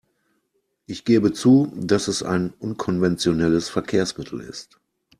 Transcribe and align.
Ich 0.87 1.05
gebe 1.05 1.31
zu, 1.31 1.71
dass 1.75 2.07
es 2.07 2.23
ein 2.23 2.55
unkonventionelles 2.57 3.69
Verkehrsmittel 3.69 4.39
ist. 4.41 4.79